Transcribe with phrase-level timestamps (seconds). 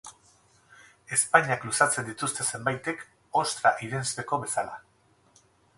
[1.17, 3.07] Ezpainak luzatzen dituzte zenbaitek,
[3.45, 4.85] ostra irensteko bezala.